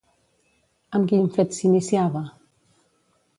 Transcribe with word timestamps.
Amb 0.99 1.11
quin 1.11 1.27
fet 1.35 1.53
s'iniciava? 1.59 2.25